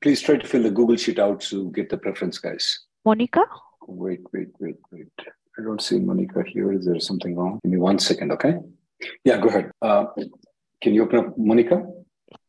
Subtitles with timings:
[0.00, 2.80] please try to fill the Google Sheet out to get the preference, guys.
[3.04, 3.44] Monica?
[3.86, 5.08] Wait, wait, wait, wait.
[5.58, 6.72] I don't see Monica here.
[6.72, 7.58] Is there something wrong?
[7.64, 8.56] Give me one second, okay?
[9.24, 9.70] Yeah, go ahead.
[9.82, 10.06] Uh,
[10.82, 11.82] can you open up Monica?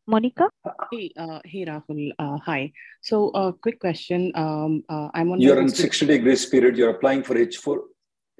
[0.06, 0.48] Monica?
[0.92, 2.10] Hey, uh, hey, Rahul.
[2.18, 2.72] Uh, hi.
[3.00, 4.32] So, uh, quick question.
[4.34, 5.40] Um, uh, I'm on.
[5.40, 6.76] You're my in hosted- 60 day grace period.
[6.76, 7.78] You're applying for H4.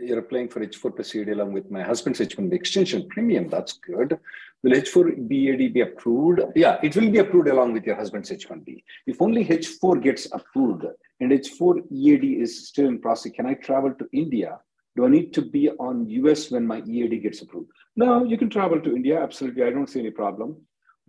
[0.01, 3.49] You're applying for H4 plus EAD along with my husband's H1B extension premium.
[3.49, 4.19] That's good.
[4.63, 6.41] Will H4 EAD be approved?
[6.55, 8.83] Yeah, it will be approved along with your husband's H1B.
[9.07, 10.85] If only H4 gets approved
[11.21, 14.59] and H4 EAD is still in process, can I travel to India?
[14.97, 17.71] Do I need to be on US when my EAD gets approved?
[17.97, 19.23] No, you can travel to India.
[19.23, 19.63] Absolutely.
[19.63, 20.57] I don't see any problem.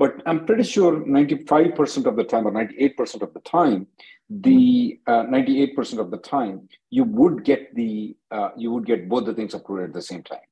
[0.01, 3.85] But I'm pretty sure 95% of the time or 98% of the time,
[4.31, 9.25] the uh, 98% of the time, you would get the uh, you would get both
[9.25, 10.47] the things approved at the same time.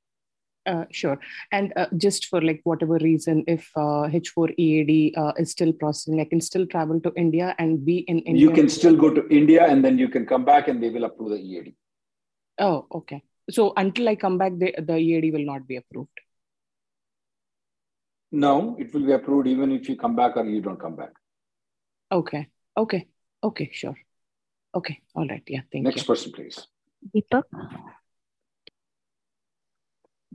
[0.67, 1.17] Uh, sure.
[1.51, 6.21] And uh, just for like whatever reason, if uh, H4 EAD uh, is still processing,
[6.21, 8.49] I can still travel to India and be in India.
[8.49, 11.05] You can still go to India and then you can come back and they will
[11.05, 11.73] approve the EAD.
[12.59, 13.23] Oh, okay.
[13.49, 16.19] So until I come back, the, the EAD will not be approved.
[18.31, 21.11] No, it will be approved even if you come back or you don't come back.
[22.11, 22.47] Okay.
[22.77, 23.07] Okay.
[23.43, 23.69] Okay.
[23.73, 23.95] Sure.
[24.75, 24.99] Okay.
[25.15, 25.43] All right.
[25.47, 25.61] Yeah.
[25.71, 25.99] Thank Next you.
[26.01, 26.67] Next person, please.
[27.15, 27.43] Deepak?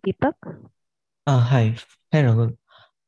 [0.04, 0.34] Deepak?
[1.26, 1.74] Uh, hi,
[2.12, 2.56] hi Rahul.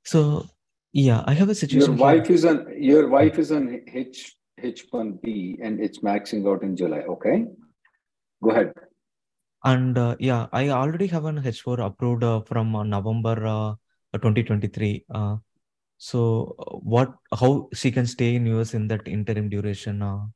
[0.05, 0.47] So
[0.93, 1.97] yeah, I have a situation.
[1.97, 2.37] Your wife here.
[2.37, 7.01] is on your wife is on H H1B and it's maxing out in July.
[7.01, 7.47] Okay.
[8.43, 8.73] Go ahead.
[9.65, 13.75] and uh, yeah, I already have an H4 approved uh, from uh, November uh,
[14.19, 15.05] 2023.
[15.13, 15.37] Uh,
[15.99, 17.15] so uh, what?
[17.33, 20.03] How she can stay in US in that interim duration?
[20.03, 20.27] Uh,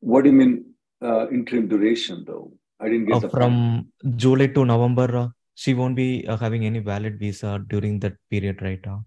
[0.00, 2.52] What do you mean uh, interim duration though?
[2.80, 3.32] I didn't get uh, the point.
[3.32, 8.14] from July to November, uh, she won't be uh, having any valid visa during that
[8.30, 8.84] period, right?
[8.86, 8.98] Uh,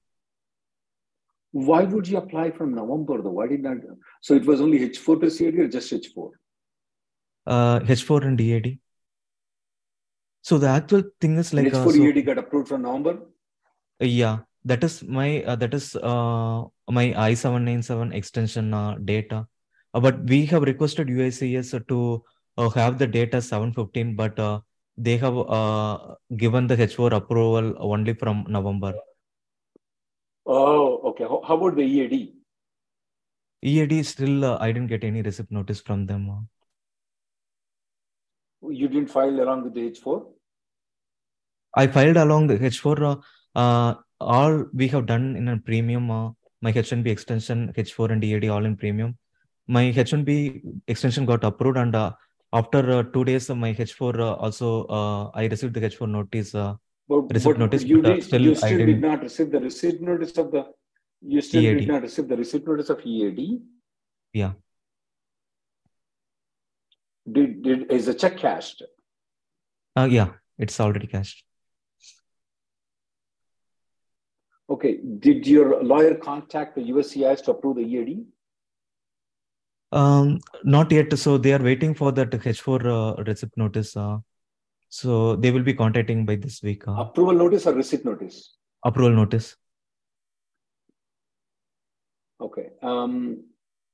[1.52, 3.32] Why would you apply from November though?
[3.32, 3.78] Why did not?
[4.22, 6.32] So it was only H4 plus EAD or just H4?
[7.48, 8.80] uh, H4 and EAD.
[10.46, 13.14] So the actual thing is like uh, H4 so- EAD got approved from November.
[14.00, 16.66] Yeah, that is my uh, that is uh,
[16.98, 19.48] my I-797 extension uh, data.
[19.96, 22.24] Uh, but we have requested USCIS to
[22.58, 24.60] uh, have the data 715, but uh,
[24.98, 28.94] they have uh, given the H4 approval only from November.
[30.46, 31.24] Oh, okay.
[31.24, 32.34] How, how about the EAD?
[33.64, 36.30] EAD still uh, I didn't get any receipt notice from them.
[36.30, 36.42] uh.
[38.70, 40.35] You didn't file along with the H4?
[41.76, 43.02] I filed along the H4.
[43.04, 46.10] Uh, uh, all we have done in a premium.
[46.10, 46.30] Uh,
[46.62, 49.18] my H1B extension, H4 and EAD all in premium.
[49.68, 52.12] My H1B extension got approved, and uh,
[52.54, 56.56] after uh, two days, uh, my H4 uh, also uh, I received the H4 notice.
[56.56, 56.74] Uh,
[57.08, 59.98] But, Receipt but notice, you, but, did, still you still did not receive the receipt
[60.06, 60.62] notice of the
[61.34, 61.78] you still EAD.
[61.82, 63.42] did not receive the receipt notice of EAD.
[64.40, 64.54] Yeah.
[67.36, 68.82] Did did is the check cashed?
[70.00, 71.44] uh, yeah, it's already cashed.
[74.70, 75.00] Okay.
[75.20, 78.26] Did your lawyer contact the USCIS to approve the EAD?
[79.92, 81.18] Um, not yet.
[81.18, 82.86] So they are waiting for that H4
[83.20, 83.96] uh, receipt notice.
[83.96, 84.18] Uh,
[84.90, 86.88] so they will be contacting by this week.
[86.88, 88.56] Uh, Approval notice or receipt notice?
[88.84, 89.56] approval notice.
[92.40, 92.68] Okay.
[92.84, 93.46] Um,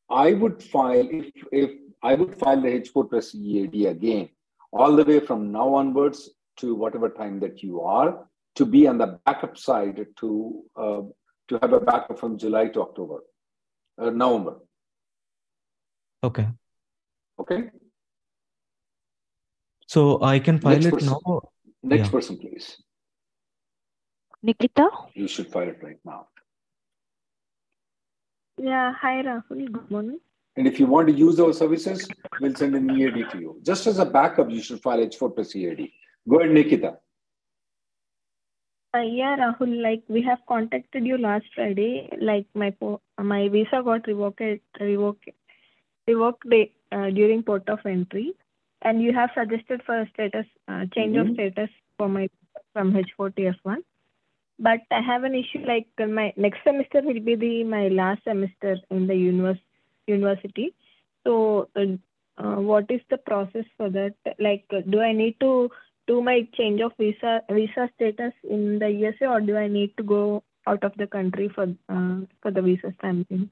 [0.10, 1.72] I would file if if
[2.04, 4.30] I would file the H4 plus EAD again,
[4.74, 8.98] all the way from now onwards to whatever time that you are, to be on
[8.98, 11.02] the backup side to uh,
[11.48, 13.24] to have a backup from July to October,
[14.02, 14.58] uh, November.
[16.24, 16.48] Okay.
[17.40, 17.70] Okay.
[19.88, 21.18] So I can file Next it person.
[21.26, 21.42] now.
[21.84, 22.12] Next Yeah.
[22.12, 22.82] person, please.
[24.44, 24.90] Nikita?
[25.14, 26.28] You should file it right now.
[28.58, 29.72] Yeah, hi Rahul.
[29.72, 30.20] Good morning.
[30.58, 32.08] And if you want to use our services,
[32.40, 33.60] we'll send an EAD to you.
[33.64, 35.92] Just as a backup, you should file H4 plus EAD.
[36.30, 36.98] Go ahead, Nikita.
[38.96, 42.10] Uh, yeah, Rahul, like we have contacted you last Friday.
[42.22, 44.42] Like my po- my visa got revoked
[44.80, 45.30] revoked
[46.08, 46.46] revoked
[46.92, 48.34] uh, during port of entry,
[48.82, 51.22] and you have suggested for a status uh, change Mhm.
[51.22, 52.28] of status for my
[52.74, 53.84] from H4 to F1.
[54.60, 55.64] But I have an issue.
[55.74, 59.66] Like uh, my next semester will be the my last semester in the univers-
[60.08, 60.74] university.
[61.26, 61.88] So, uh,
[62.44, 64.16] uh, what is the process for that?
[64.40, 65.70] Like, uh, do I need to
[66.12, 70.04] do my change of visa visa status in the USA, or do I need to
[70.04, 73.50] go out of the country for uh, for the visa stamping?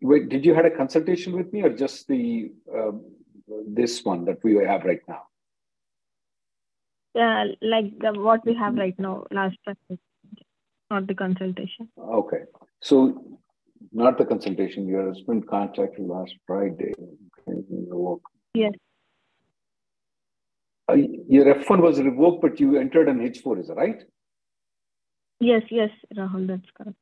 [0.00, 3.02] Wait, did you had a consultation with me or just the um,
[3.80, 5.22] this one that we have right now?
[7.14, 10.00] Yeah, like the, what we have right now, last Friday,
[10.90, 11.88] not the consultation.
[11.98, 12.42] Okay.
[12.80, 13.38] So
[13.92, 14.86] not the consultation.
[14.86, 16.92] Your husband contacted last Friday.
[17.48, 18.20] Okay.
[18.54, 18.72] Yes.
[20.90, 24.02] Uh, your F1 was revoked, but you entered an H4, is that right?
[25.40, 26.96] Yes, yes, Rahul, that's correct.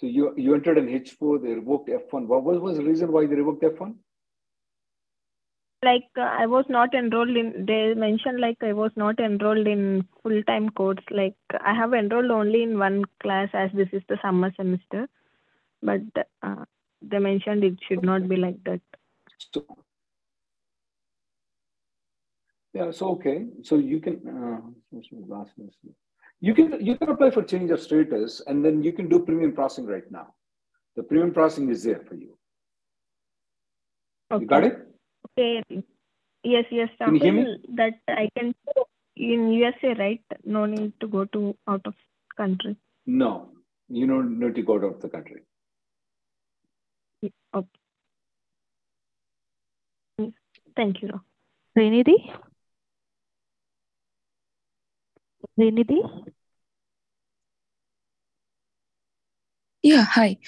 [0.00, 2.26] So you you entered an H4, they revoked F1.
[2.26, 3.94] What was, was the reason why they revoked F1?
[5.82, 7.64] Like uh, I was not enrolled in.
[7.66, 11.04] They mentioned like I was not enrolled in full time course.
[11.10, 15.08] Like I have enrolled only in one class as this is the summer semester,
[15.82, 16.00] but
[16.42, 16.64] uh,
[17.02, 18.80] they mentioned it should not be like that.
[19.52, 19.64] So,
[22.76, 23.46] yeah, so okay.
[23.62, 24.60] So you can uh,
[26.40, 29.52] you can you can apply for change of status and then you can do premium
[29.52, 30.26] processing right now.
[30.96, 32.36] The premium processing is there for you.
[34.30, 34.42] Okay.
[34.42, 34.76] You got it?
[35.30, 35.62] Okay.
[36.42, 37.58] Yes, yes, Can you hear me?
[37.74, 38.84] That I can do
[39.16, 40.22] in USA, right?
[40.44, 41.94] No need to go to out of
[42.36, 42.76] country.
[43.06, 43.48] No,
[43.88, 45.42] you don't need to go out of the country.
[47.54, 47.80] Okay.
[50.76, 51.20] Thank you.
[51.76, 52.45] Rahul.
[55.58, 56.02] Renidhi?
[56.02, 56.32] Renidhi?
[59.82, 60.38] Yeah, hi.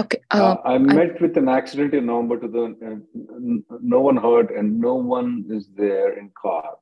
[0.00, 0.18] Okay.
[0.30, 4.50] Uh, Uh, I met with an accident in November to the uh, no one hurt
[4.56, 6.76] and no one is there in car.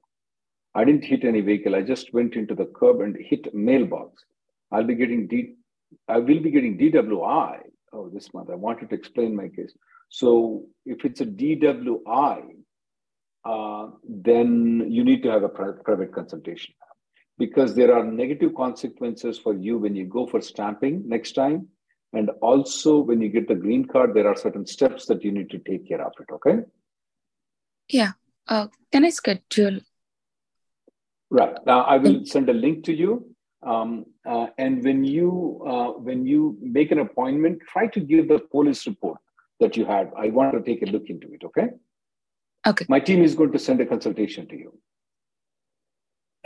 [0.75, 1.75] I didn't hit any vehicle.
[1.75, 4.25] I just went into the curb and hit mailbox.
[4.71, 5.55] I'll be getting D.
[6.09, 7.61] I will be getting DWI.
[7.93, 8.51] Oh, this month.
[8.51, 9.73] I wanted to explain my case.
[10.11, 12.56] So if it's a DWI,
[13.53, 16.75] uh, then you need to have a private consultation
[17.39, 21.69] because there are negative consequences for you when you go for stamping next time
[22.17, 25.51] and also, when you get the green card, there are certain steps that you need
[25.51, 26.33] to take care of it.
[26.33, 26.61] Okay.
[27.89, 28.13] yeah.
[28.49, 29.81] Uh, can I schedule?
[31.29, 31.57] Right.
[31.67, 33.35] Now, I will send a link to you.
[33.63, 38.39] Um, uh, and when you uh, when you make an appointment, try to give the
[38.39, 39.19] police report
[39.59, 40.13] that you had.
[40.17, 41.43] I want to take a look into it.
[41.45, 41.69] Okay.
[42.67, 42.87] Okay.
[42.89, 44.79] My team is going to send a consultation to you.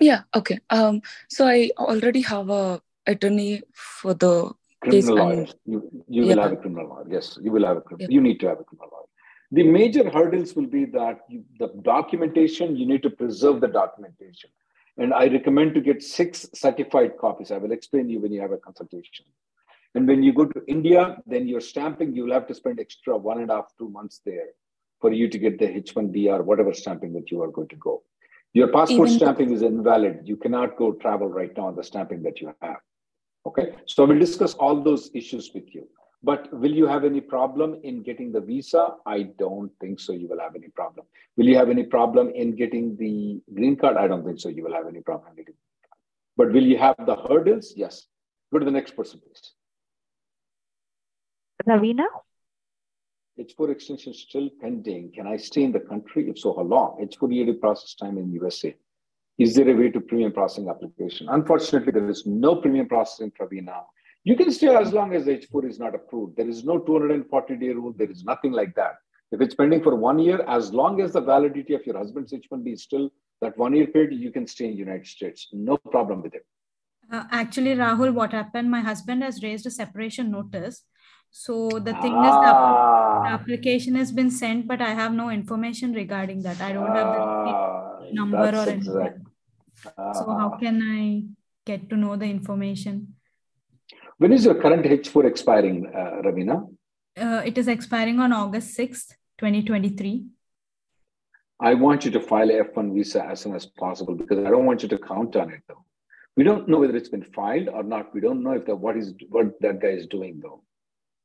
[0.00, 0.22] Yeah.
[0.34, 0.58] Okay.
[0.70, 1.02] Um.
[1.28, 5.46] So I already have a attorney for the Criminal lawyer.
[5.66, 7.04] You, you will have a criminal lawyer.
[7.08, 8.10] Yes, you will have a criminal.
[8.10, 8.14] Yeah.
[8.14, 9.04] You need to have a criminal lawyer.
[9.52, 14.48] The major hurdles will be that you, the documentation, you need to preserve the documentation.
[14.96, 17.50] And I recommend to get six certified copies.
[17.50, 19.26] I will explain you when you have a consultation.
[19.94, 23.16] And when you go to India, then you're stamping, you will have to spend extra
[23.16, 24.50] one and a half, two months there
[25.00, 28.02] for you to get the H1B or whatever stamping that you are going to go.
[28.52, 30.22] Your passport Even- stamping is invalid.
[30.24, 32.80] You cannot go travel right now on the stamping that you have.
[33.46, 35.88] Okay, so I will discuss all those issues with you.
[36.22, 38.96] But will you have any problem in getting the visa?
[39.06, 40.12] I don't think so.
[40.12, 41.06] You will have any problem.
[41.38, 43.96] Will you have any problem in getting the green card?
[43.96, 44.50] I don't think so.
[44.50, 45.54] You will have any problem getting.
[46.36, 47.72] But will you have the hurdles?
[47.74, 48.06] Yes.
[48.52, 49.52] Go to the next person, please.
[51.66, 52.04] Ravina?
[53.40, 55.12] H4 extension still pending.
[55.12, 56.28] Can I stay in the country?
[56.28, 56.98] If so, how long?
[57.00, 58.74] H4 EAD process time in USA.
[59.38, 61.28] Is there a way to premium processing application?
[61.30, 63.86] Unfortunately, there is no premium processing for now.
[64.24, 66.36] You can stay as long as H4 is not approved.
[66.36, 67.94] There is no 240 day rule.
[67.96, 68.96] There is nothing like that.
[69.32, 72.74] If it's pending for one year, as long as the validity of your husband's H1B
[72.74, 75.48] is still that one year period, you can stay in United States.
[75.52, 76.44] No problem with it.
[77.10, 78.70] Uh, actually, Rahul, what happened?
[78.70, 80.84] My husband has raised a separation notice.
[81.30, 85.30] So the thing is, the, the Ah, application has been sent, but I have no
[85.30, 86.60] information regarding that.
[86.60, 88.78] I don't have the ah, number or anything.
[88.78, 89.18] exact.
[90.18, 90.58] So how Ah.
[90.58, 91.24] can I
[91.64, 93.14] get to know the information?
[94.18, 96.68] When is your current H4 expiring, uh, Ravina?
[97.16, 100.26] Uh, it is expiring on August 6th, 2023.
[101.60, 104.64] I want you to file a F1 visa as soon as possible because I don't
[104.66, 105.84] want you to count on it though.
[106.36, 108.14] We don't know whether it's been filed or not.
[108.14, 110.62] We don't know if the what is what that guy is doing though.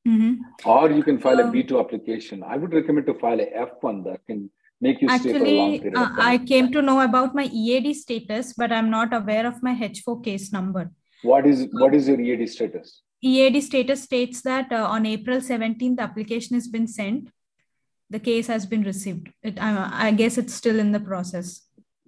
[0.07, 0.37] Mhm.
[0.65, 2.43] Or you can file a Um, B2 application.
[2.43, 5.73] I would recommend to file a F1 that can make you stay for a long
[5.73, 6.15] Actually, period uh.
[6.33, 10.23] I came to know about my EAD status, but I'm not aware of my H4
[10.23, 10.91] case number.
[11.23, 13.01] What is what is your EAD status?
[13.23, 17.29] EAD status states that uh, on April 17th, the application has been sent.
[18.11, 19.29] The case has been received.
[19.41, 21.61] It, I, I guess it's still in the process.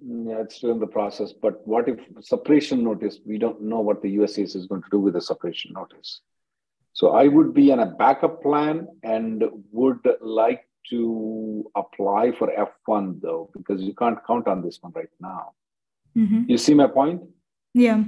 [0.06, 1.34] Mm, Yeah, it's still in the process.
[1.34, 3.20] But what if separation notice?
[3.26, 6.22] We don't know what the USCIS is going to do with the separation notice.
[7.00, 13.22] So I would be on a backup plan and would like to apply for F1
[13.22, 15.44] though, because you can't count on this one right now.
[16.22, 16.50] Mhm.
[16.54, 17.22] You see my point?
[17.76, 18.00] Yeah.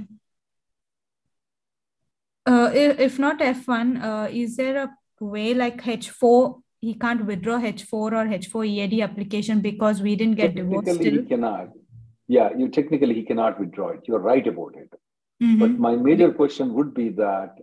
[2.46, 4.90] Uh, if, if not F1, uh, is there a
[5.36, 6.60] way like H4?
[6.80, 11.22] He can't withdraw H4 or H4 EAD application because we didn't get divorced Technically, still.
[11.22, 11.68] he cannot.
[12.26, 14.00] Yeah, you technically he cannot withdraw it.
[14.08, 14.90] You're right about it.
[15.40, 15.58] Mhm.
[15.60, 17.60] But my major question would be that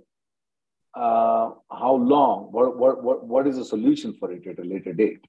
[0.93, 2.49] uh, how long?
[2.51, 5.25] What, what what what is the solution for it at a later date?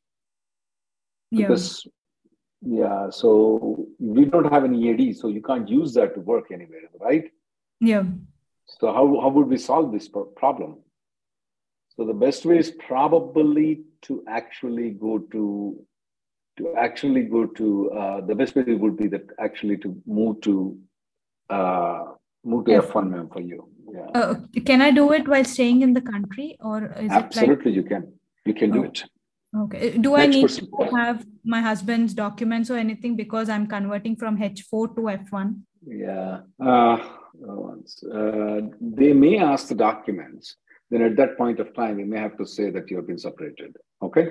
[1.31, 1.87] Because
[2.63, 6.89] yeah, so we don't have any EAD, so you can't use that to work anywhere,
[7.01, 7.31] right?
[7.81, 8.05] Yeah.
[8.67, 10.79] So how how would we solve this problem?
[11.97, 15.85] So the best way is probably to actually go to
[16.59, 20.79] to actually go to uh, the best way would be that actually to move to
[21.51, 22.05] uh,
[22.45, 23.11] move to F1.
[23.11, 23.69] F1 for you.
[23.93, 24.35] Yeah, Uh,
[24.67, 28.03] can I do it while staying in the country or is it absolutely you can
[28.45, 28.89] you can do Oh.
[28.89, 29.05] it.
[29.63, 29.97] okay.
[30.07, 34.37] Do I need person, to have my husband's documents or anything because I'm converting from
[34.39, 35.47] H4 to F1?
[35.87, 36.41] Yeah.
[36.61, 36.99] Uh,
[38.13, 40.57] uh, they may ask the documents.
[40.91, 43.19] Then at that point of time, we may have to say that you have been
[43.19, 43.77] separated.
[44.03, 44.27] Okay.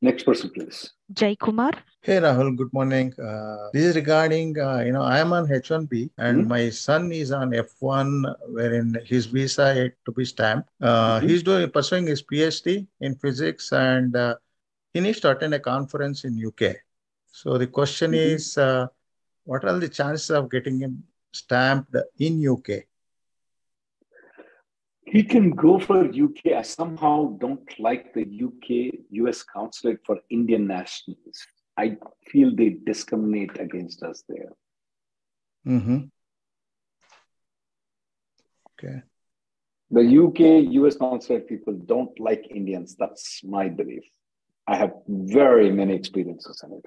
[0.00, 0.90] Next person, please.
[1.12, 1.72] Jai Kumar.
[2.00, 3.12] Hey Rahul, good morning.
[3.18, 6.46] Uh, this is regarding, uh, you know, I am on H1B and Mhm.
[6.46, 10.68] my son is on F1, wherein his visa yet to be stamped.
[10.80, 11.28] Uh, Mhm.
[11.28, 14.36] He's doing pursuing his PhD in physics and uh,
[14.94, 16.76] he needs to attend a conference in UK.
[17.32, 18.34] So the question Mhm.
[18.34, 18.86] is, uh,
[19.44, 21.02] what are the chances of getting him
[21.32, 22.87] stamped in UK?
[25.10, 26.52] He can go for UK.
[26.54, 31.46] I somehow don't like the UK US consulate for Indian nationals.
[31.78, 31.96] I
[32.30, 34.52] feel they discriminate against us there.
[35.66, 35.98] Mm-hmm.
[38.72, 39.02] Okay.
[39.90, 42.94] The UK US consulate people don't like Indians.
[42.98, 44.04] That's my belief.
[44.66, 46.86] I have very many experiences in it.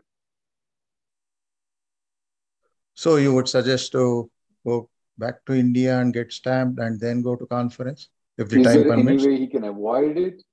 [2.93, 4.29] So you would suggest to
[4.63, 4.90] go
[5.23, 8.83] back to India and get stamped and then go to conference if the Is time
[8.83, 10.43] there any way he can avoid it?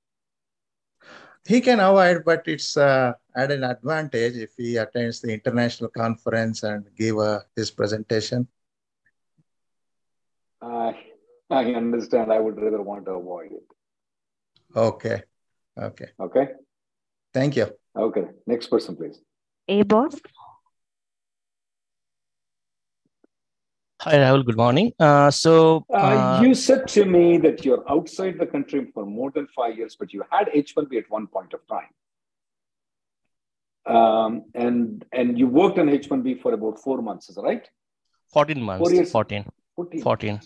[1.46, 6.62] He can avoid, but it's uh, at an advantage if he attends the international conference
[6.62, 8.46] and give uh, his presentation.
[10.60, 10.92] I
[11.50, 12.32] I understand.
[12.32, 13.66] I would rather want to avoid it.
[14.76, 15.22] Okay.
[15.78, 16.10] Okay.
[16.20, 16.46] Okay.
[17.32, 17.66] Thank you.
[17.96, 18.26] Okay.
[18.46, 19.18] Next person, please.
[19.68, 20.14] A boss.
[24.02, 24.44] Hi, Rahul.
[24.46, 24.92] Good morning.
[25.00, 29.30] Uh, so, Uh, uh, you said to me that you're outside the country for more
[29.32, 31.90] than five years, but you had H1B at one point of time.
[33.96, 37.68] Um, and and you worked on H1B for about four months, is that right?
[38.32, 38.82] 14 months.
[38.82, 39.10] Four years.
[39.10, 39.44] 14.
[39.74, 40.02] 14.
[40.02, 40.40] 14.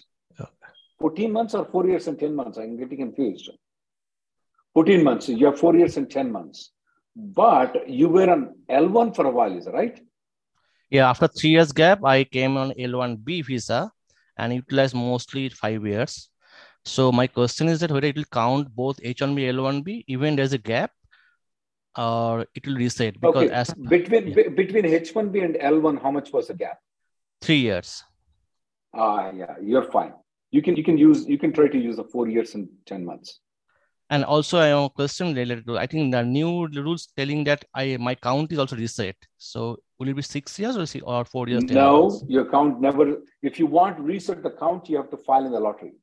[1.01, 2.57] 14 months or four years and 10 months?
[2.59, 3.51] I'm getting confused.
[4.75, 5.29] 14 months.
[5.29, 6.71] You have four years and 10 months.
[7.17, 10.01] But you were on L1 for a while, is that right?
[10.93, 13.91] Yeah, after three years gap, I came on L1B visa
[14.37, 16.29] and utilized mostly five years.
[16.85, 20.59] So my question is that whether it will count both H1B, L1B, even there's a
[20.59, 20.91] gap,
[21.97, 23.55] or it will reset because Okay.
[23.55, 24.35] as Between yeah.
[24.35, 26.79] be- between H1B and L1, how much was the gap?
[27.41, 28.05] three years.
[28.95, 30.13] Ah, yeah, you're fine.
[30.51, 33.03] You can you can use you can try to use the four years and 10
[33.07, 33.41] months.
[34.13, 37.65] And also, I have a question related to I think the new rules telling that
[37.75, 39.17] I my count is also reset.
[39.39, 41.65] So will it be six years or, si- or four years?
[41.65, 42.25] 10 No, months?
[42.29, 43.07] your count never.
[43.41, 45.95] If you want to reset the count, you have to file in the lottery.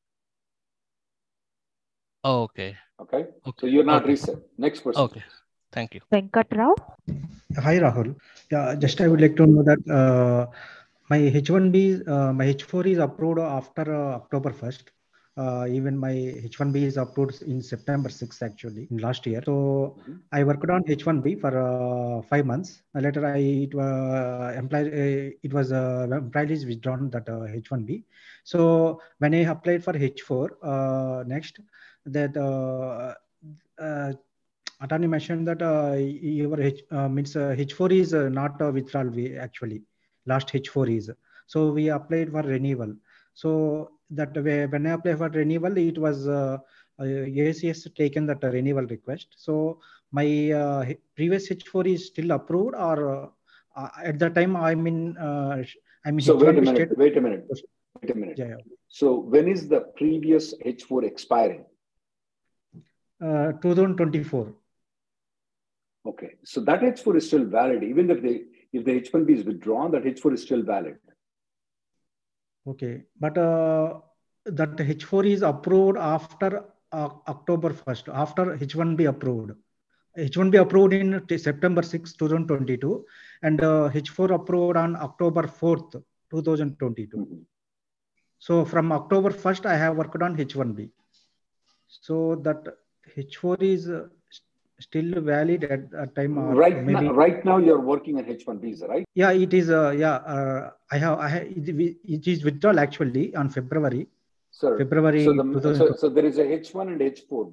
[2.23, 2.75] Oh, okay.
[2.99, 3.23] Okay.
[3.43, 3.67] So Okay.
[3.67, 4.13] you're not Okay.
[4.13, 4.37] reset.
[4.57, 5.03] Next person.
[5.03, 5.23] Okay.
[5.71, 6.01] Thank you.
[6.11, 6.75] Venkat Rao.
[7.63, 8.15] Hi, Rahul.
[8.51, 10.47] Yeah, just I would like to know that uh,
[11.11, 14.89] my H1B, uh, my H4 is approved after uh, October 1st.
[15.41, 16.13] Uh, even my
[16.51, 19.41] H1B is approved in September 6th, actually, in last year.
[19.49, 19.55] So
[19.97, 20.17] Mhm.
[20.37, 22.69] I worked on H1B for uh, five months.
[22.95, 27.45] Uh, later, I it, uh, employed, uh, it was uh, employee is withdrawn that uh,
[27.61, 27.91] H1B.
[28.51, 28.59] So
[29.19, 31.55] when I applied for H4 uh, next,
[32.17, 33.13] that uh,
[33.87, 34.11] uh,
[34.81, 35.93] attorney mentioned that uh,
[36.39, 39.11] your H, uh, means uh, H4 is uh, not a withdrawal
[39.47, 39.79] actually.
[40.25, 41.11] Last H4 is.
[41.47, 42.93] So we applied for renewal.
[43.33, 43.49] So
[44.11, 46.57] that way, when I apply for renewal, it was uh,
[46.99, 49.27] uh, ACS taken that renewal request.
[49.37, 49.79] So
[50.11, 50.85] my uh,
[51.15, 53.31] previous H4 is still approved, or
[53.75, 55.17] uh, at the time I'm in.
[55.17, 55.63] Uh,
[56.05, 56.75] I'm in so H1 wait a minute.
[56.75, 56.97] state.
[56.97, 57.47] Wait a minute.
[58.01, 58.37] Wait a minute.
[58.37, 58.55] Yeah, yeah.
[58.87, 61.65] So when is the previous H4 expiring?
[63.21, 64.53] Uh, 2024.
[66.07, 69.91] Okay, so that H4 is still valid, even if the if the H1B is withdrawn,
[69.91, 70.97] that H4 is still valid.
[72.67, 73.99] Okay, but uh,
[74.45, 79.51] that H4 is approved after uh, October 1st, after H1B approved.
[80.17, 83.05] H1B approved in September 6, 2022,
[83.43, 87.45] and uh, H4 approved on October 4th, 2022.
[88.39, 90.89] So from October 1st, I have worked on H1B.
[91.87, 92.63] So that
[93.17, 93.89] H4 is
[94.79, 96.37] still valid at that time.
[96.37, 99.05] Or Right maybe, now, right now you're working on H1 visa, right?
[99.13, 99.69] Yeah, it is.
[99.69, 101.19] Uh, yeah, uh, I have.
[101.19, 101.43] I have.
[101.43, 104.07] It, it is withdrawal actually on February.
[104.51, 107.51] Sir, February so, the, so, so there is a H1 and H4.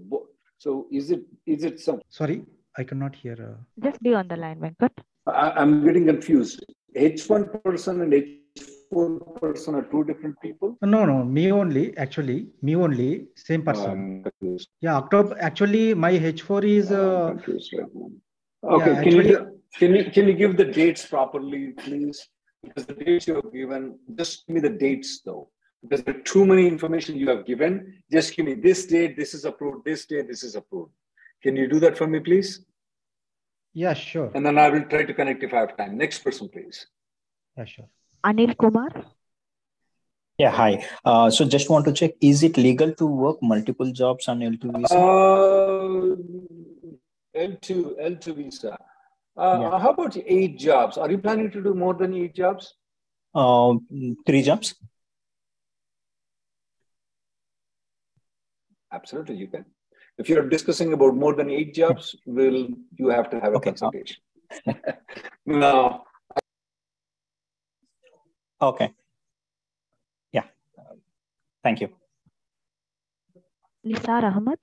[0.59, 2.01] So is it is it some?
[2.09, 2.43] Sorry,
[2.77, 3.37] I cannot hear.
[3.39, 4.93] Uh, Just be on the line, Venkat.
[5.27, 6.65] I, I'm getting confused.
[6.97, 8.13] H1 person and
[8.93, 10.77] H4 person are two different people.
[10.83, 11.97] no, no, me only.
[11.97, 13.29] Actually, me only.
[13.35, 13.91] Same person.
[13.91, 15.37] I'm yeah, October.
[15.41, 16.93] Actually, my H4 is.
[16.93, 17.47] I'm Uh, right.
[18.65, 22.29] Okay, yeah, can you can you can you give the dates properly, please?
[22.63, 25.49] Because the dates you have given, just give me the dates though.
[25.83, 28.03] Because there are too many information you have given.
[28.11, 30.91] Just give me this date, this is approved, this date, this is approved.
[31.43, 32.65] Can you do that for me, please?
[33.75, 34.31] yeah, sure.
[34.35, 35.99] And then I will try to connect if I have time.
[35.99, 36.87] Next person, please.
[37.57, 37.89] Yeah, sure.
[38.27, 38.91] Anil Kumar.
[40.39, 40.85] Yeah, hi.
[41.05, 44.77] Uh, so just want to check, is it legal to work multiple jobs on L2
[44.77, 44.99] visa?
[44.99, 46.17] Uh,
[47.35, 48.79] L2, L2 visa.
[49.37, 49.79] Uh, Yeah.
[49.79, 50.99] How about eight jobs?
[50.99, 52.75] Are you planning to do more than eight jobs?
[53.35, 53.75] Uh,
[54.27, 54.75] three jobs?
[58.93, 59.65] Absolutely, you can.
[60.19, 63.71] If you're discussing about more than eight jobs, will you have to have a Okay.
[63.71, 64.17] consultation?
[65.47, 66.05] no,
[68.61, 68.95] Okay.
[70.33, 70.45] Yeah.
[71.63, 71.89] Thank you.
[73.85, 74.59] Nisar Ahmad.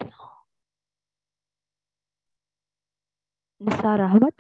[3.62, 4.34] Nisar Ahmad.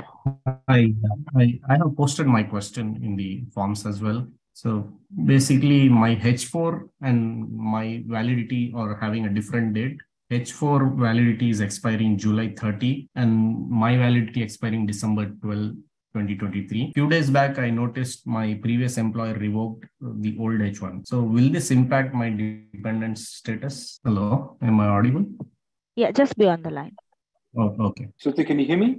[0.68, 0.94] I,
[1.38, 4.28] I I have posted my question in the forms as well.
[4.54, 9.98] So basically, my H4 and my validity are having a different date.
[10.32, 15.74] H4 validity is expiring July 30, and my validity expiring December 12,
[16.13, 16.91] 2023.
[16.93, 21.08] Few days back, I noticed my previous employer revoked the old H1.
[21.08, 23.99] So will this impact my dependent status?
[24.04, 25.26] Hello, am I audible?
[25.95, 26.95] Yeah, just be on the line.
[27.58, 28.10] Oh, okay.
[28.17, 28.97] So can you hear me?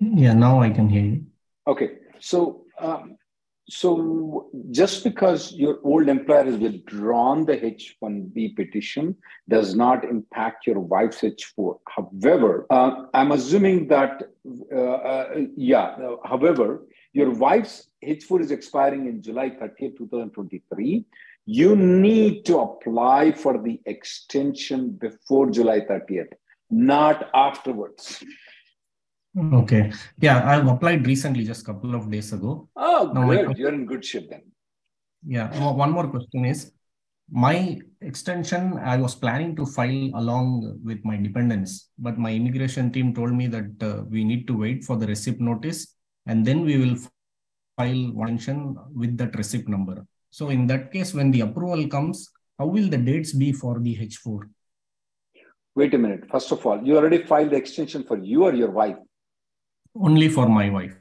[0.00, 1.26] Yeah, now I can hear you.
[1.66, 1.90] Okay,
[2.20, 3.17] so um,
[3.68, 9.14] so just because your old employer has withdrawn the H-1B petition
[9.48, 11.78] does not impact your wife's H-4.
[11.86, 14.22] However, uh, I'm assuming that
[14.72, 15.82] uh, uh, yeah.
[15.82, 21.04] uh, however, your wife's H-4 is expiring in July 30th, 2023.
[21.44, 26.32] You need to apply for the extension before July 30th,
[26.70, 28.24] not afterwards.
[29.38, 29.92] Okay.
[30.20, 32.68] Yeah, I've applied recently, just a couple of days ago.
[32.76, 33.44] Oh, Now good.
[33.46, 34.42] question- You're in good shape then.
[35.26, 36.72] Yeah, one more question is
[37.30, 43.14] my extension, I was planning to file along with my dependents, but my immigration team
[43.14, 45.94] told me that uh, we need to wait for the receipt notice
[46.26, 46.96] and then we will
[47.76, 50.06] file one extension with that receipt number.
[50.30, 53.96] So in that case, when the approval comes, how will the dates be for the
[53.96, 54.48] H4?
[55.74, 56.24] Wait a minute.
[56.30, 58.96] First of all, you already filed the extension for you or your wife.
[59.94, 60.96] Only for my wife.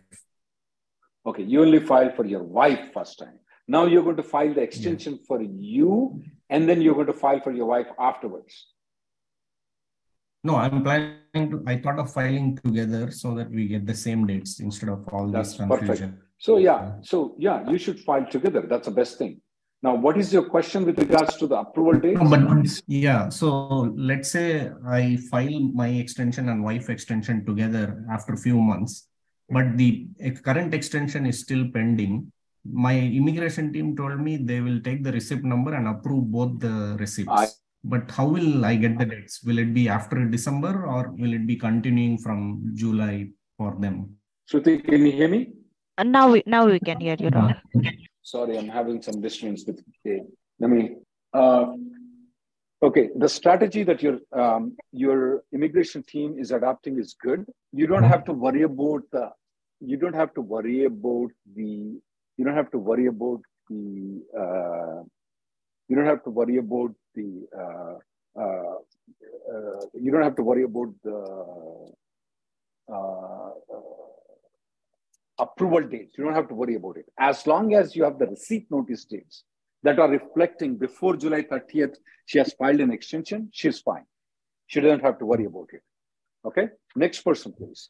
[1.25, 3.39] Okay, you only filed for your wife first time.
[3.67, 7.41] Now you're going to file the extension for you, and then you're going to file
[7.41, 8.67] for your wife afterwards.
[10.43, 14.25] No, I'm planning to, I thought of filing together so that we get the same
[14.25, 16.03] dates instead of all That's this perfect.
[16.37, 18.61] So yeah, so yeah, you should file together.
[18.61, 19.41] That's the best thing.
[19.83, 22.15] Now, what is your question with regards to the approval date?
[22.17, 22.41] No, but
[22.87, 28.57] yeah, so let's say I file my extension and wife extension together after a few
[28.59, 29.07] months,
[29.49, 30.07] but the
[30.43, 32.31] current extension is still pending.
[32.65, 36.75] My immigration team told me they will take the receipt number and approve both the
[37.05, 37.29] receipts.
[37.43, 37.53] I-
[37.91, 39.33] But how will I get the dates?
[39.47, 42.39] Will it be after December or will it be continuing from
[42.81, 43.95] July for them?
[44.49, 45.39] Shruti, can you hear me?
[45.97, 47.29] Uh, now we now we can hear you.
[47.29, 47.55] Rahul.
[48.27, 49.81] Sorry, I'm having some disturbance with.
[50.05, 50.21] okay,
[50.59, 50.97] Let me.
[51.33, 51.67] Uh,
[52.83, 57.45] okay, the strategy that your um, your immigration team is adopting is good.
[57.71, 59.29] You don't have to worry about the.
[59.79, 61.71] You don't have to worry about the.
[62.37, 64.21] You don't have to worry about the.
[64.43, 65.03] Uh,
[65.95, 67.95] don't have to worry about the uh,
[68.41, 68.75] uh,
[69.53, 71.19] uh, you don't have to worry about the
[72.93, 73.51] uh,
[75.39, 76.15] approval dates.
[76.17, 77.05] You don't have to worry about it.
[77.19, 79.43] As long as you have the receipt notice dates
[79.83, 81.95] that are reflecting before July 30th,
[82.25, 84.05] she has filed an extension, she's fine.
[84.67, 85.81] She doesn't have to worry about it.
[86.45, 86.69] Okay.
[86.95, 87.89] Next person, please.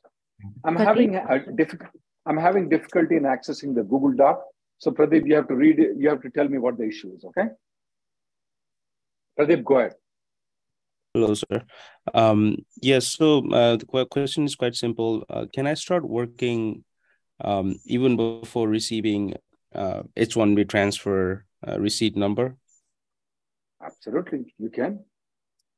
[0.63, 1.91] I'm having a difficult.
[2.25, 4.43] I'm having difficulty in accessing the Google Doc.
[4.79, 5.97] So Pradeep, you have to read it.
[5.97, 7.23] You have to tell me what the issue is.
[7.23, 7.47] Okay.
[9.39, 9.93] Pradeep, go ahead.
[11.13, 11.63] Hello, sir.
[12.13, 13.07] Um, yes.
[13.07, 15.23] So uh, the question is quite simple.
[15.29, 16.83] Uh, can I start working
[17.41, 19.36] um, even before receiving
[19.73, 22.56] uh, H-1B transfer uh, receipt number?
[23.84, 25.04] Absolutely, you can.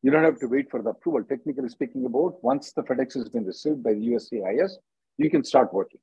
[0.01, 1.23] You don't have to wait for the approval.
[1.23, 4.71] Technically speaking, about once the FedEx has been received by the USCIS,
[5.17, 5.99] you can start working.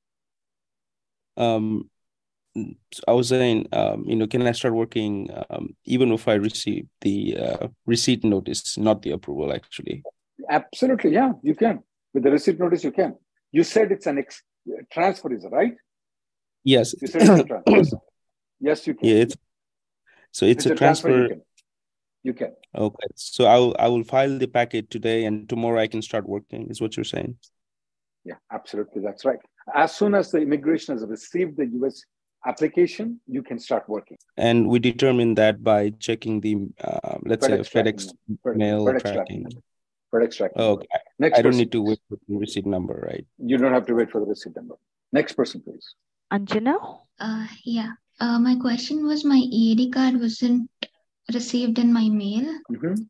[1.37, 1.91] Um,
[3.07, 6.87] I was saying, um, you know, can I start working um, even if I receive
[7.01, 10.03] the uh, receipt notice, not the approval, actually?
[10.49, 11.83] Absolutely, yeah, you can.
[12.15, 13.17] With the receipt notice, you can.
[13.53, 14.43] You said it's an ex-
[14.93, 15.75] transfer, is right?
[16.65, 16.95] Yes.
[17.01, 17.97] You said it's a transfer.
[18.61, 19.09] yes, you can.
[19.09, 19.37] Yeah, it's
[20.37, 21.23] so it's, It's a, a transfer, transfer.
[21.23, 21.43] you can.
[22.25, 22.53] You can.
[22.75, 26.29] Okay, so I will I will file the packet today, and tomorrow I can start
[26.29, 26.69] working.
[26.69, 27.39] Is what you're saying?
[28.25, 29.01] Yeah, absolutely.
[29.01, 29.39] That's right.
[29.75, 32.03] As soon as the immigration has received the US
[32.45, 34.19] application, you can start working.
[34.37, 38.11] And we determine that by checking the uh, let's FedEx say FedEx
[38.57, 39.43] mail FedEx tracking.
[39.45, 39.63] tracking.
[40.13, 40.57] FedEx tracking.
[40.57, 40.87] Oh, okay.
[41.19, 43.27] Next I don't need to wait for the receipt number, right?
[43.39, 44.77] You don't have to wait for the receipt number.
[45.13, 45.95] Next person, please.
[46.33, 47.01] Anjana?
[47.19, 47.93] Uh, yeah.
[48.21, 50.71] Uh, my question was my EAD card wasn't
[51.33, 52.47] received in my mail.
[52.71, 53.09] Mhm.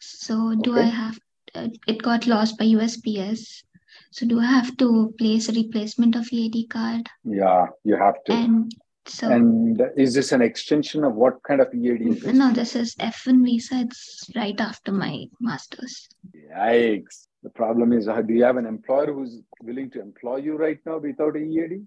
[0.00, 1.18] So do I have,
[1.54, 3.64] uh, it got lost by USPS.
[4.10, 7.08] So do I have to place a replacement of EAD card?
[7.24, 8.32] Yeah, you have to.
[8.32, 8.72] And
[9.08, 12.34] so, And is this an extension of what kind of EAD is this?
[12.34, 13.80] no, this is F1 visa.
[13.80, 16.08] It's right after my master's.
[16.54, 17.26] Yikes.
[17.42, 20.78] The problem is, uh, do you have an employer who's willing to employ you right
[20.84, 21.86] now without a EAD?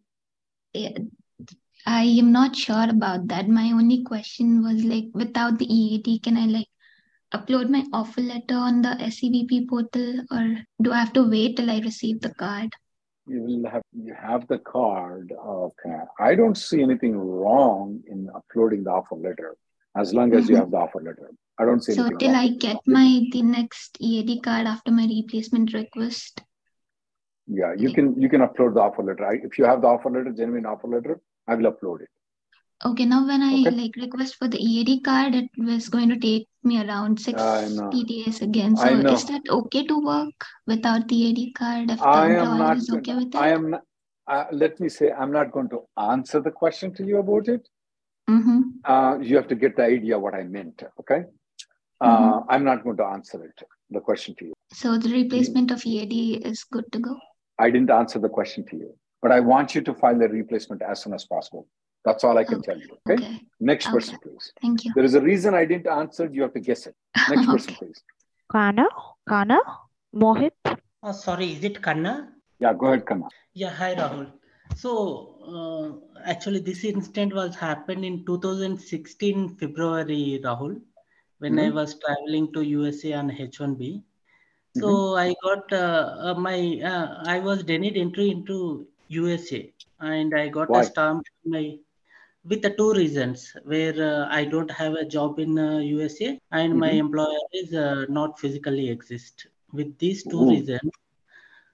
[0.74, 0.98] Yeah,
[1.86, 3.50] I am not sure about that.
[3.50, 6.68] My only question was like, without the EAD, can I like
[7.34, 11.70] upload my offer letter on the SEVP portal or do I have to wait till
[11.70, 12.74] I receive the card?
[13.32, 15.32] You will have you have the card.
[15.32, 16.00] Okay.
[16.20, 19.52] I don't see anything wrong in uploading the offer letter
[19.96, 20.60] as long as you Mhm.
[20.62, 21.30] have the offer letter.
[21.58, 22.44] I don't see So anything till wrong.
[22.44, 26.44] I get my the next EAD card after my replacement request.
[27.48, 29.26] Yeah, you can you can upload the offer letter.
[29.26, 32.10] I, if you have the offer letter, genuine offer letter, I will upload it.
[32.84, 33.72] Okay, now when I Okay.
[33.72, 37.90] like request for the EAD card, it was going to take me around six know.
[37.92, 38.76] 60 days again.
[38.76, 42.58] So is that okay to work without the EAD card if the I am employer
[42.58, 42.78] not.
[42.78, 43.70] is okay with I am.
[43.72, 43.84] Not,
[44.28, 47.68] uh, let me say, I'm not going to answer the question to you about it.
[48.30, 48.62] Mm-hmm.
[48.86, 50.84] Uh, you have to get the idea what I meant.
[51.00, 51.26] Okay.
[52.00, 52.46] Uh, Mhm.
[52.50, 53.64] I'm not going to answer it.
[53.92, 54.54] The question to you.
[54.74, 57.18] So the replacement of EAD is good to go.
[57.60, 60.82] I didn't answer the question to you, but I want you to file the replacement
[60.82, 61.68] as soon as possible.
[62.06, 62.98] That's all I can tell you.
[63.10, 63.42] Okay.
[63.60, 63.94] Next Okay.
[63.94, 64.54] person, please.
[64.62, 64.92] Thank you.
[64.96, 66.30] There is a reason I didn't answer.
[66.32, 66.96] You have to guess it.
[67.30, 68.04] Next person, please.
[68.52, 68.86] Kana?
[69.28, 69.60] Kana?
[70.16, 70.52] Mohit?
[71.04, 72.34] Oh, sorry, is it Kanna?
[72.60, 73.28] Yeah, go ahead, Kanna.
[73.54, 74.32] Yeah, hi Rahul.
[74.76, 74.92] So
[75.54, 80.80] uh, actually, this incident was happened in 2016 February, Rahul,
[81.40, 81.74] when I Mhm.
[81.74, 84.04] was traveling to USA on H1B.
[84.76, 85.20] So Mhm.
[85.20, 86.58] I got uh, uh, my
[86.92, 90.82] uh, I was denied entry into USA, and I got Why?
[90.82, 91.66] a stamp in my
[92.46, 96.78] with the two reasons where uh, I don't have a job in uh, USA and
[96.78, 97.06] my Mhm.
[97.06, 99.48] employer is uh, not physically exist.
[99.74, 100.46] With these two Ooh.
[100.46, 100.92] reasons,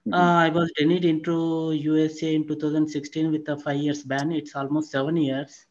[0.05, 0.13] Mhm.
[0.13, 4.31] uh, I was denied into USA in 2016 with a five years ban.
[4.31, 5.65] It's almost seven years,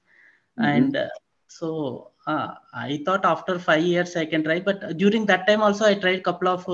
[0.56, 0.88] Mhm.
[0.88, 1.08] and uh,
[1.48, 4.60] so uh, I thought after five years I can try.
[4.60, 6.64] But during that time also I tried couple of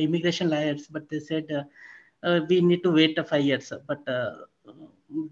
[0.00, 1.62] immigration lawyers, but they said uh,
[2.26, 3.72] uh, we need to wait uh, five years.
[3.86, 4.32] But uh,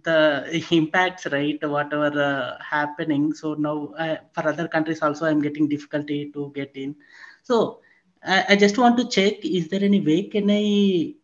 [0.03, 3.33] the impacts, right, whatever uh, happening.
[3.33, 6.97] So now uh, for other countries also I'm getting difficulty to get in.
[7.43, 7.81] So
[8.25, 11.15] I, I just want to check: is there any way can I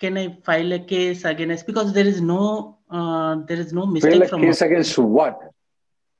[0.00, 4.12] can I file a case against because there is no uh, there is no mistake
[4.12, 5.38] File a from case against what?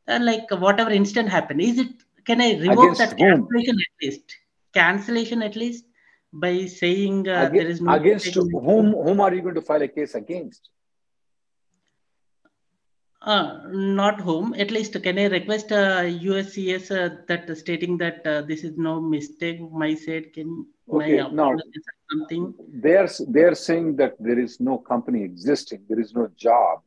[0.08, 1.88] uh, like whatever incident happened is it
[2.24, 3.48] can i revoke Against that whom?
[3.48, 4.36] cancellation at least
[4.72, 5.84] cancellation at least
[6.32, 8.92] by saying uh, Aga- there is no against whom?
[8.92, 10.70] Whom are you going to file a case against?
[13.24, 14.54] Uh, not home.
[14.62, 19.00] at least can i request uh, USCIS uh, that stating that uh, this is no
[19.00, 21.56] mistake my side can Okay, my or
[22.12, 22.52] something
[22.84, 26.80] they are they are saying that there is no company existing, there is no job.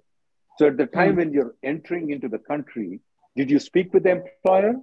[0.60, 1.18] So at the time Hmm.
[1.22, 3.00] when you're entering into the country,
[3.36, 4.76] did you speak with the employer?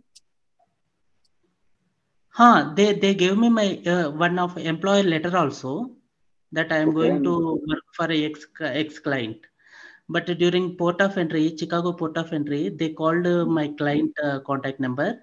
[2.39, 5.97] Huh, they they gave me my uh, one of employer letter also
[6.53, 7.35] that I am Okay, going and- to
[7.69, 9.39] work for a ex ex client.
[10.09, 14.81] But during port of entry, Chicago port of entry, they called my client uh, contact
[14.81, 15.23] number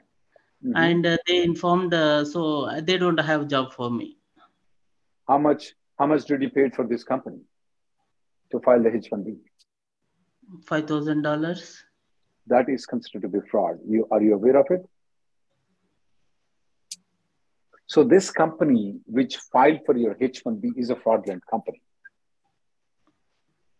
[0.63, 0.74] Mhm.
[0.76, 2.41] and uh, they informed uh, so
[2.82, 4.17] they don't have job for me.
[5.28, 5.74] How much?
[5.98, 7.41] How much did you pay for this company
[8.52, 9.38] to file the H-1B?
[10.65, 11.84] Five thousand dollars.
[12.48, 13.80] That is considered to be fraud.
[13.88, 14.88] You are you aware of it?
[17.88, 21.82] So this company which filed for your H-1B is a fraudulent company.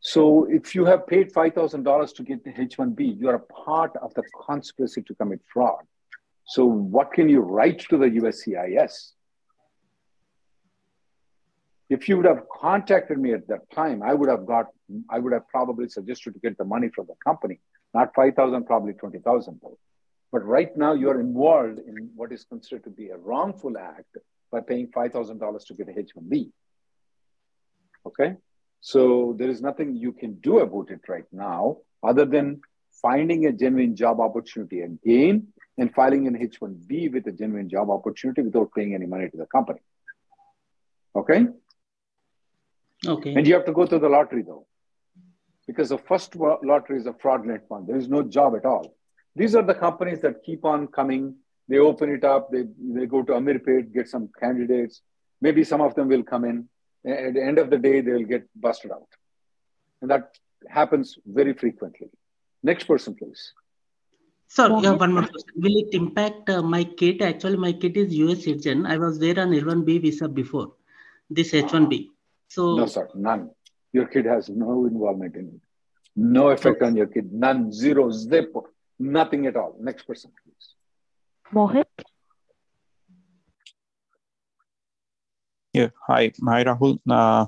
[0.02, 3.40] So if you have paid five thousand dollars to get the H-1B, you are a
[3.66, 5.84] part of the conspiracy to commit fraud.
[6.46, 9.12] So what can you write to the USCIS?
[11.90, 14.68] If you would have contacted me at that time, I would have got,
[15.10, 17.60] I would have probably suggested to get the money from the company,
[17.94, 19.62] not 5,000, probably 20,000.
[20.32, 24.18] But right now you are involved in what is considered to be a wrongful act
[24.52, 26.52] by paying $5,000 to get a H1B.
[28.08, 28.36] Okay.
[28.82, 32.62] So there is nothing you can do about it right now other than
[33.02, 38.42] finding a genuine job opportunity again and filing an H1B with a genuine job opportunity
[38.42, 39.80] without paying any money to the company.
[41.16, 41.48] Okay.
[43.08, 43.34] Okay.
[43.34, 44.66] And you have to go to the lottery though,
[45.68, 47.86] because the first lottery is a fraudulent one.
[47.86, 48.96] There is no job at all.
[49.36, 51.36] These are the companies that keep on coming.
[51.68, 52.52] They open it up.
[52.52, 55.02] They, they go to Ameerpet, get some candidates.
[55.40, 56.68] Maybe some of them will come in.
[57.06, 59.08] At the end of the day, they will get busted out.
[60.02, 60.38] And that
[60.70, 62.10] happens very frequently.
[62.64, 63.54] Next person, please.
[64.48, 65.54] Sir, yeah, one more question.
[65.56, 67.22] Will it impact uh, my kid?
[67.22, 68.86] Actually, my kid is US citizen.
[68.86, 70.74] I was there on L1B visa before
[71.30, 72.10] this H1B.
[72.50, 73.50] So No, sir, none.
[73.94, 75.62] Your kid has no involvement in it.
[76.16, 77.32] No effect on your kid.
[77.32, 78.54] None, zero, zip,
[79.00, 79.78] nothing at all.
[79.80, 80.76] Next person, please.
[81.54, 81.86] Mohit.
[85.74, 87.00] Yeah, hi, hi Rahul.
[87.10, 87.46] Uh,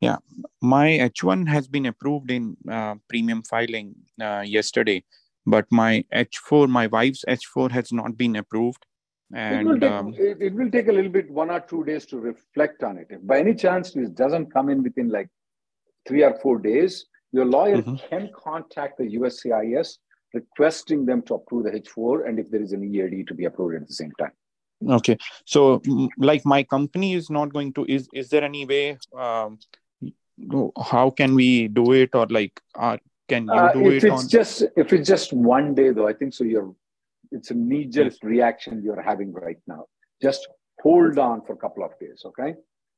[0.00, 0.16] yeah,
[0.60, 5.04] my H1 has been approved in uh, premium filing uh, yesterday,
[5.46, 8.84] but my H4, my wife's H4 has not been approved.
[9.32, 12.06] It will, take, um, it, it will take a little bit, one or two days
[12.06, 13.06] to reflect on it.
[13.10, 15.28] If by any chance this doesn't come in within like
[16.06, 19.98] three or four days, your lawyer can contact the USCIS
[20.34, 23.76] requesting them to approve the H4 and if there is an EAD to be approved
[23.76, 24.32] at the same time.
[24.88, 25.82] Okay, so
[26.18, 29.58] like my company is not going to, is is there any way, um,
[30.82, 32.96] how can we do it or like, uh,
[33.28, 34.28] can you Uh, do if it it's on?
[34.28, 36.44] just if it's just one day though, I think so.
[36.44, 36.74] You're
[37.30, 39.86] it's a knee jerk reaction you're having right now.
[40.22, 40.46] Just
[40.82, 42.54] hold on for a couple of days, okay,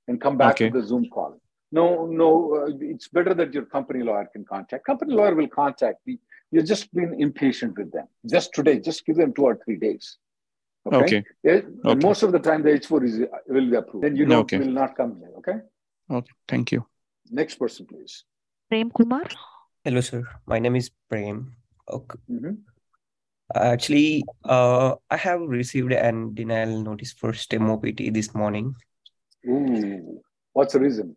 [0.08, 0.70] and come back Okay.
[0.70, 1.40] to the Zoom call.
[1.72, 4.84] No, no, uh, it's better that your company lawyer can contact.
[4.86, 6.18] Company lawyer will contact me.
[6.52, 8.06] You're just being impatient with them.
[8.24, 10.18] Just today, just give them two or three days.
[10.86, 11.04] Okay.
[11.04, 11.24] Okay.
[11.42, 12.06] Yeah, Okay.
[12.06, 14.04] Most of the time, the H4 is will be approved.
[14.04, 14.58] Then you know Okay.
[14.58, 15.34] will not come there.
[15.38, 15.58] Okay.
[16.10, 16.86] Okay, thank you.
[17.30, 18.22] Next person, please.
[18.68, 19.26] Prem Kumar.
[19.82, 20.22] Hello, sir.
[20.46, 21.56] My name is Prem.
[21.90, 22.18] Okay.
[22.30, 22.62] Mhm.
[23.54, 28.74] Actually, uh, I have received an denial notice for STEM OPT this morning.
[29.48, 30.22] Ooh,
[30.52, 31.14] what's the reason?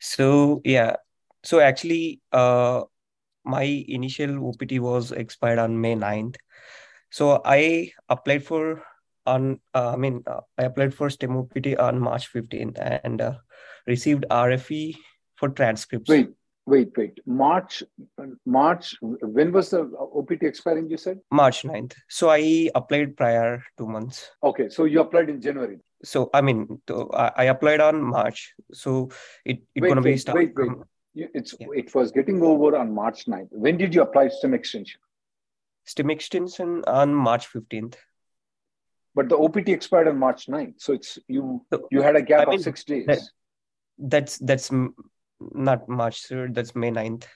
[0.00, 0.96] So yeah,
[1.42, 2.84] so actually, uh,
[3.44, 6.36] my initial OPT was expired on May 9th.
[7.12, 8.82] So I applied for
[9.26, 13.34] on uh, I mean uh, I applied for STEM OPT on March 15th and uh,
[13.86, 14.96] received RFE
[15.36, 16.08] for transcripts.
[16.08, 16.30] Wait,
[16.66, 17.20] wait, wait.
[17.26, 17.82] March,
[18.46, 18.96] March.
[19.00, 20.88] When was the OPT expiring?
[20.88, 21.18] You said.
[21.30, 21.94] March 9th.
[22.08, 24.30] So I applied prior two months.
[24.42, 25.78] Okay, so you applied in January.
[26.02, 28.54] So I mean, to, I, I applied on March.
[28.72, 29.10] So
[29.44, 30.70] it it wait, gonna be start wait, wait.
[31.14, 33.48] You, it's it was getting over on March 9th.
[33.50, 34.98] When did you apply STEM extension?
[35.84, 37.96] STEM extension on March 15th.
[39.14, 40.80] But the OPT expired on March 9th.
[40.80, 43.06] So it's you you had a gap I mean, of six days.
[43.06, 43.28] that-
[43.98, 44.70] that's that's
[45.40, 46.48] not March, sir.
[46.48, 47.26] That's May 9th.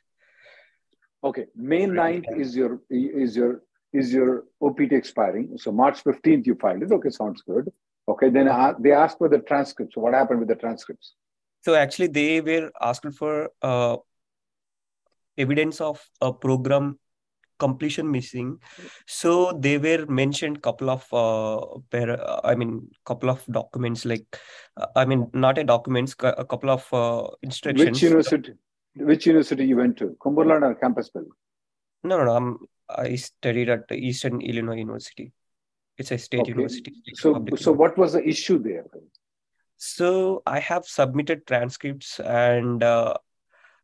[1.22, 5.58] Okay, May 9th is your is your is your OPT expiring.
[5.58, 6.92] So March 15th you filed it.
[6.92, 7.70] Okay, sounds good.
[8.08, 9.96] Okay, then uh, they asked for the transcripts.
[9.96, 11.14] What happened with the transcripts?
[11.62, 13.96] So actually, they were asked for uh,
[15.36, 16.98] evidence of a program
[17.58, 18.58] completion missing.
[19.06, 24.24] So they were mentioned couple of uh, par- I mean, couple of documents like,
[24.76, 27.96] uh, I mean, not a documents, a couple of uh, instructions.
[27.96, 28.52] Which university?
[28.96, 30.16] Which university you went to?
[30.22, 31.26] Cumberland or Campbellsville?
[32.02, 32.36] No, no, no.
[32.36, 35.32] I'm, I studied at Eastern Illinois University.
[35.98, 36.50] It's a state Okay.
[36.50, 36.92] university.
[37.14, 38.84] So public so what was the issue there?
[39.76, 43.14] So I have submitted transcripts and uh,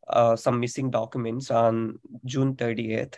[0.08, 3.14] uh, some missing documents on June 30th.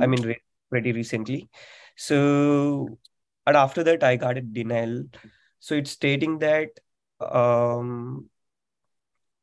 [0.00, 1.48] I mean, re- pretty recently.
[1.96, 2.98] So
[3.46, 5.04] and after that I got a denial.
[5.60, 6.70] So it's stating that
[7.20, 8.28] um,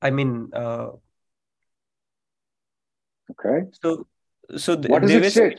[0.02, 0.89] I mean, uh,
[3.32, 3.67] okay.
[3.82, 4.08] So
[4.58, 5.56] so th- What does it say?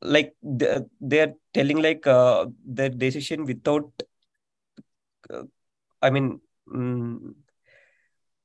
[0.00, 3.90] like the- they're telling like uh, the decision without
[5.30, 5.42] uh,
[6.02, 7.34] i mean mm,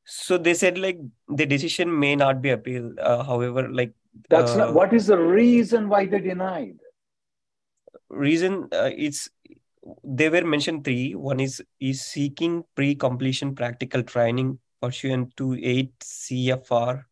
[0.03, 3.93] so they said like the decision may not be appealed uh, however like
[4.29, 4.73] That's uh, not.
[4.73, 6.79] What is the reason why they denied?
[8.09, 9.29] reason uh, it's
[10.03, 17.03] they were mentioned three one is is seeking pre-completion practical training pursuant to 8 cfr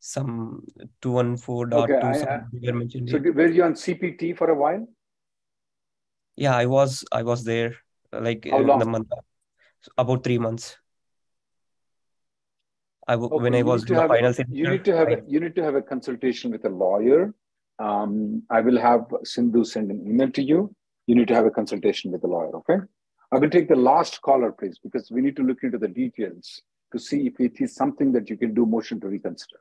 [0.00, 0.62] some
[1.02, 2.28] 214.2 Okay, I- some
[2.68, 3.32] I- mentioned So here.
[3.32, 4.86] were you on CPT for a while?
[6.36, 7.76] Yeah, I was I was there
[8.12, 8.78] like How in long?
[8.80, 9.08] the month
[9.98, 10.76] about three months.
[13.10, 14.96] I w- Okay, when I you was need to the have a- you need to
[14.96, 17.34] have I, a, you need to have a consultation with a lawyer.
[17.86, 20.58] Um, I will have Sindhu send an email to you.
[21.08, 22.54] You need to have a consultation with the lawyer.
[22.60, 22.78] Okay.
[23.32, 26.60] I will take the last caller, please, because we need to look into the details
[26.92, 29.60] to see if it is something that you can do motion to reconsider.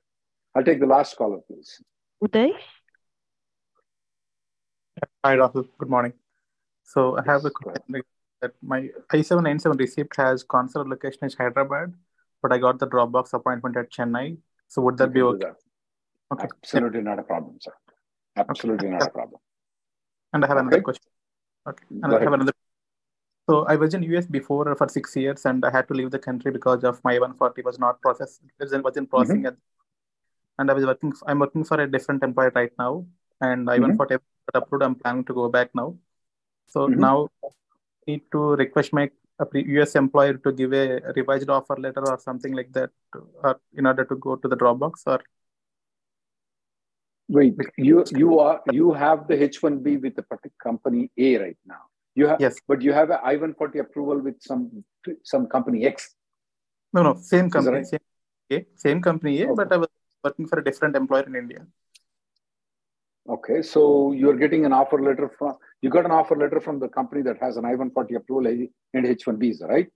[0.56, 1.70] I'll take the last caller, please.
[2.24, 2.50] Uday?
[5.24, 5.68] Hi, Rahul.
[5.78, 6.14] Good morning.
[6.84, 8.02] So I have a question
[8.42, 8.80] that my
[9.12, 11.94] I-797 receipt has consular location is Hyderabad,
[12.42, 14.38] but I got the Dropbox appointment at Chennai.
[14.68, 15.46] So would that You be okay?
[15.48, 15.56] that.
[16.34, 16.48] Okay.
[16.64, 17.74] Absolutely not a problem, sir.
[18.38, 19.42] Absolutely not a problem.
[20.34, 20.84] And I have another Okay.
[20.84, 21.12] question.
[21.68, 21.86] Okay.
[21.90, 22.34] And Go I have ahead.
[22.34, 22.54] another.
[23.50, 26.20] So I was in US before for six years, and I had to leave the
[26.20, 28.42] country because of my 140 was not processed.
[28.46, 29.48] It wasn't wasn't processing Mm-hmm.
[29.48, 29.58] at
[30.58, 31.14] and I was working.
[31.26, 33.06] I'm working for a different employer right now,
[33.42, 33.84] and I Mhm.
[33.84, 34.22] went for got
[34.54, 34.84] approved.
[34.84, 35.98] I'm planning to go back now.
[36.68, 37.02] So Mhm.
[37.02, 37.50] now I
[38.08, 39.48] need to request my a
[39.80, 42.90] US employer to give a revised offer letter or something like that,
[43.44, 45.04] or in order to go to the Dropbox.
[45.08, 45.22] Or
[47.30, 51.84] Wait, you you are you have the H-1B with the particular company A right now.
[52.16, 54.84] You have yes, but you have an I-140 approval with some
[55.24, 56.16] some company X.
[56.94, 57.86] no, no, same company, right?
[57.86, 58.00] same
[58.52, 59.90] A, same company A, but I was
[60.24, 61.66] working for a different employer in India.
[63.30, 66.88] Okay, so you're getting an offer letter from you got an offer letter from the
[66.88, 68.48] company that has an I-140 approval
[68.94, 69.88] and H-1Bs, right?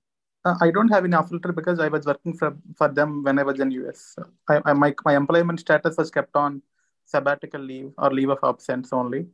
[0.46, 3.40] Uh, I don't have an offer letter because I was working for, for them when
[3.40, 4.16] I was in US.
[4.50, 6.62] I, I my my employment status was kept on
[7.06, 9.28] sabbatical leave or leave of absence only.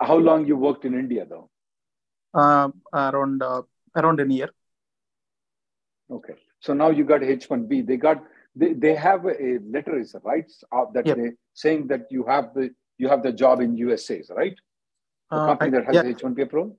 [0.00, 1.50] How long you worked in India though?
[2.34, 3.62] Uh, around uh,
[3.94, 4.48] around a year.
[6.10, 7.86] Okay, so now you got H-1B.
[7.86, 8.22] They got
[8.54, 10.50] they, they have a letter, is right?
[10.70, 11.16] Uh, that Yep.
[11.16, 14.54] they saying that you have the you have the job in USA, right?
[15.32, 16.02] Uh, company that has yeah.
[16.02, 16.76] the H-1B approval.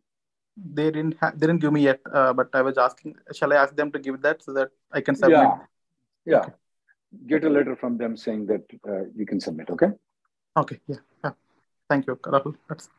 [0.55, 3.55] They didn't ha- they didn't give me yet, uh, but I was asking, shall I
[3.55, 5.39] ask them to give that so that I can submit?
[5.39, 5.57] Yeah,
[6.25, 6.45] yeah.
[7.27, 9.71] Get a letter from them saying that uh, you can submit.
[9.71, 9.87] Okay.
[10.55, 11.31] Okay, yeah, yeah.
[11.89, 12.55] Thank you, Rahul.
[12.69, 12.89] That's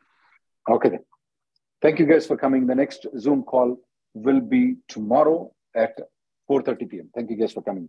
[0.69, 1.05] Okay then.
[1.81, 2.67] Thank you guys for coming.
[2.67, 3.77] The next Zoom call
[4.15, 5.97] will be tomorrow at
[6.51, 7.11] 4:30 p.m.
[7.15, 7.89] Thank you guys for coming.